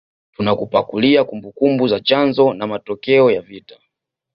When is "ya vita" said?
3.31-3.79